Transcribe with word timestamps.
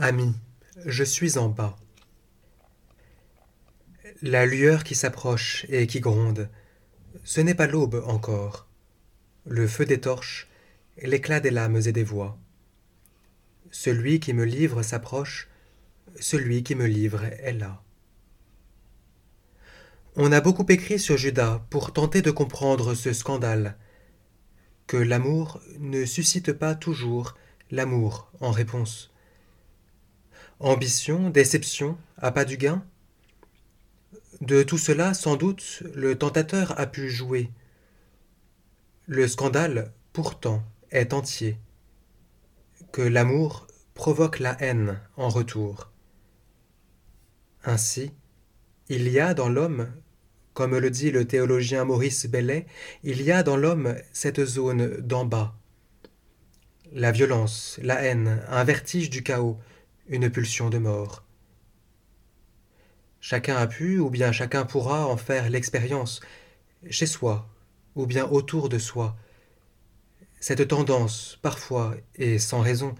Ami, 0.00 0.32
je 0.86 1.02
suis 1.02 1.38
en 1.38 1.48
bas. 1.48 1.76
La 4.22 4.46
lueur 4.46 4.84
qui 4.84 4.94
s'approche 4.94 5.66
et 5.70 5.88
qui 5.88 5.98
gronde, 5.98 6.48
ce 7.24 7.40
n'est 7.40 7.56
pas 7.56 7.66
l'aube 7.66 8.04
encore. 8.06 8.68
Le 9.44 9.66
feu 9.66 9.86
des 9.86 10.00
torches, 10.00 10.46
l'éclat 11.02 11.40
des 11.40 11.50
lames 11.50 11.80
et 11.84 11.90
des 11.90 12.04
voix. 12.04 12.38
Celui 13.72 14.20
qui 14.20 14.34
me 14.34 14.44
livre 14.44 14.82
s'approche, 14.82 15.48
celui 16.20 16.62
qui 16.62 16.76
me 16.76 16.86
livre 16.86 17.24
est 17.24 17.54
là. 17.54 17.82
On 20.14 20.30
a 20.30 20.40
beaucoup 20.40 20.66
écrit 20.68 21.00
sur 21.00 21.16
Judas 21.16 21.66
pour 21.70 21.92
tenter 21.92 22.22
de 22.22 22.30
comprendre 22.30 22.94
ce 22.94 23.12
scandale, 23.12 23.76
que 24.86 24.96
l'amour 24.96 25.60
ne 25.80 26.04
suscite 26.04 26.52
pas 26.52 26.76
toujours 26.76 27.34
l'amour 27.72 28.30
en 28.38 28.52
réponse. 28.52 29.12
Ambition, 30.60 31.30
déception, 31.30 31.96
pas 32.20 32.44
du 32.44 32.56
gain? 32.56 32.84
De 34.40 34.64
tout 34.64 34.76
cela, 34.76 35.14
sans 35.14 35.36
doute, 35.36 35.84
le 35.94 36.18
tentateur 36.18 36.78
a 36.80 36.86
pu 36.86 37.10
jouer. 37.10 37.52
Le 39.06 39.28
scandale, 39.28 39.92
pourtant, 40.12 40.64
est 40.90 41.12
entier. 41.12 41.58
Que 42.90 43.02
l'amour 43.02 43.68
provoque 43.94 44.40
la 44.40 44.60
haine 44.60 45.00
en 45.16 45.28
retour. 45.28 45.92
Ainsi, 47.62 48.10
il 48.88 49.06
y 49.06 49.20
a 49.20 49.34
dans 49.34 49.48
l'homme, 49.48 49.92
comme 50.54 50.76
le 50.76 50.90
dit 50.90 51.12
le 51.12 51.24
théologien 51.24 51.84
Maurice 51.84 52.26
Bellet, 52.26 52.66
il 53.04 53.22
y 53.22 53.30
a 53.30 53.44
dans 53.44 53.56
l'homme 53.56 53.94
cette 54.12 54.44
zone 54.44 54.96
d'en 55.02 55.24
bas. 55.24 55.54
La 56.92 57.12
violence, 57.12 57.78
la 57.80 58.02
haine, 58.02 58.42
un 58.48 58.64
vertige 58.64 59.08
du 59.08 59.22
chaos, 59.22 59.56
une 60.08 60.30
pulsion 60.30 60.70
de 60.70 60.78
mort. 60.78 61.24
Chacun 63.20 63.56
a 63.56 63.66
pu, 63.66 63.98
ou 63.98 64.10
bien 64.10 64.32
chacun 64.32 64.64
pourra 64.64 65.06
en 65.06 65.16
faire 65.16 65.50
l'expérience, 65.50 66.20
chez 66.88 67.06
soi, 67.06 67.48
ou 67.94 68.06
bien 68.06 68.26
autour 68.26 68.68
de 68.68 68.78
soi. 68.78 69.16
Cette 70.40 70.68
tendance, 70.68 71.38
parfois 71.42 71.96
et 72.14 72.38
sans 72.38 72.60
raison, 72.60 72.94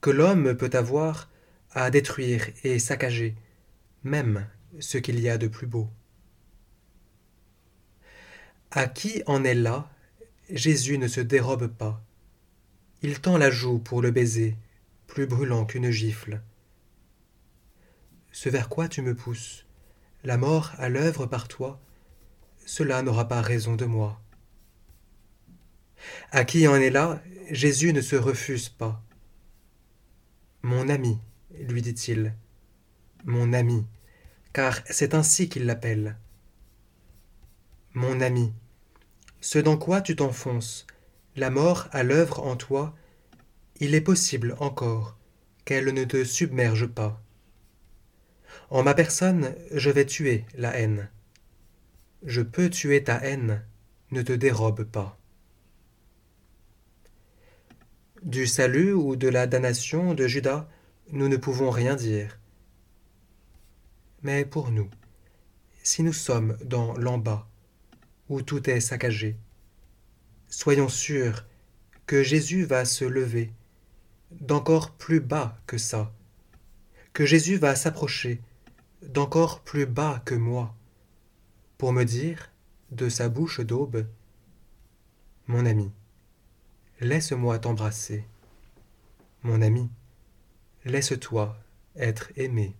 que 0.00 0.10
l'homme 0.10 0.56
peut 0.56 0.70
avoir 0.72 1.28
à 1.72 1.90
détruire 1.90 2.48
et 2.62 2.78
saccager, 2.78 3.34
même 4.02 4.46
ce 4.80 4.98
qu'il 4.98 5.20
y 5.20 5.28
a 5.28 5.38
de 5.38 5.46
plus 5.46 5.66
beau. 5.66 5.88
À 8.70 8.86
qui 8.86 9.22
en 9.26 9.44
est 9.44 9.54
là, 9.54 9.90
Jésus 10.50 10.98
ne 10.98 11.08
se 11.08 11.20
dérobe 11.20 11.68
pas. 11.68 12.02
Il 13.02 13.20
tend 13.20 13.36
la 13.36 13.50
joue 13.50 13.78
pour 13.78 14.02
le 14.02 14.10
baiser, 14.10 14.56
plus 15.06 15.26
brûlant 15.26 15.64
qu'une 15.64 15.90
gifle. 15.90 16.42
Ce 18.32 18.48
vers 18.48 18.68
quoi 18.68 18.88
tu 18.88 19.02
me 19.02 19.14
pousses, 19.14 19.66
la 20.24 20.36
mort 20.36 20.72
à 20.78 20.88
l'œuvre 20.88 21.26
par 21.26 21.48
toi, 21.48 21.80
cela 22.66 23.02
n'aura 23.02 23.28
pas 23.28 23.40
raison 23.40 23.76
de 23.76 23.84
moi. 23.84 24.20
À 26.30 26.44
qui 26.44 26.66
en 26.66 26.76
est 26.76 26.90
là, 26.90 27.22
Jésus 27.50 27.92
ne 27.92 28.00
se 28.00 28.16
refuse 28.16 28.68
pas. 28.68 29.02
Mon 30.62 30.88
ami, 30.88 31.18
lui 31.58 31.82
dit-il, 31.82 32.34
mon 33.24 33.52
ami, 33.52 33.86
car 34.52 34.80
c'est 34.90 35.14
ainsi 35.14 35.48
qu'il 35.48 35.66
l'appelle. 35.66 36.16
Mon 37.92 38.20
ami, 38.20 38.52
ce 39.40 39.58
dans 39.58 39.76
quoi 39.76 40.00
tu 40.00 40.16
t'enfonces, 40.16 40.86
la 41.36 41.50
mort 41.50 41.88
à 41.92 42.02
l'œuvre 42.02 42.40
en 42.40 42.56
toi, 42.56 42.94
il 43.80 43.94
est 43.94 44.00
possible 44.00 44.54
encore 44.60 45.16
qu'elle 45.64 45.92
ne 45.92 46.04
te 46.04 46.24
submerge 46.24 46.86
pas. 46.86 47.20
En 48.70 48.82
ma 48.82 48.94
personne, 48.94 49.54
je 49.72 49.90
vais 49.90 50.06
tuer 50.06 50.44
la 50.54 50.76
haine. 50.78 51.08
Je 52.24 52.40
peux 52.40 52.70
tuer 52.70 53.04
ta 53.04 53.16
haine, 53.16 53.64
ne 54.10 54.22
te 54.22 54.32
dérobe 54.32 54.84
pas. 54.84 55.18
Du 58.22 58.46
salut 58.46 58.92
ou 58.92 59.16
de 59.16 59.28
la 59.28 59.46
damnation 59.46 60.14
de 60.14 60.26
Judas, 60.26 60.68
nous 61.10 61.28
ne 61.28 61.36
pouvons 61.36 61.70
rien 61.70 61.94
dire. 61.94 62.38
Mais 64.22 64.44
pour 64.46 64.70
nous, 64.70 64.88
si 65.82 66.02
nous 66.02 66.14
sommes 66.14 66.56
dans 66.64 66.94
l'en-bas, 66.96 67.46
où 68.30 68.40
tout 68.40 68.70
est 68.70 68.80
saccagé, 68.80 69.36
soyons 70.48 70.88
sûrs 70.88 71.44
que 72.06 72.22
Jésus 72.22 72.64
va 72.64 72.86
se 72.86 73.04
lever 73.04 73.52
d'encore 74.30 74.90
plus 74.92 75.20
bas 75.20 75.58
que 75.66 75.78
ça, 75.78 76.12
que 77.12 77.24
Jésus 77.24 77.56
va 77.56 77.74
s'approcher 77.74 78.40
d'encore 79.02 79.60
plus 79.60 79.86
bas 79.86 80.22
que 80.24 80.34
moi, 80.34 80.74
pour 81.78 81.92
me 81.92 82.04
dire, 82.04 82.50
de 82.90 83.08
sa 83.08 83.28
bouche 83.28 83.60
d'aube, 83.60 84.06
Mon 85.46 85.66
ami, 85.66 85.92
laisse-moi 87.00 87.58
t'embrasser. 87.58 88.24
Mon 89.42 89.60
ami, 89.60 89.90
laisse-toi 90.84 91.56
être 91.96 92.32
aimé. 92.36 92.74